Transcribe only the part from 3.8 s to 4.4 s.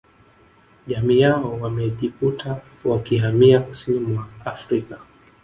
mwa